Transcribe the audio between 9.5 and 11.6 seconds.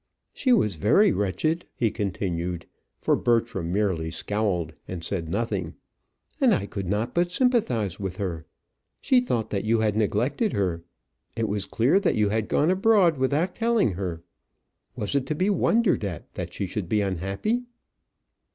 that you had neglected her. It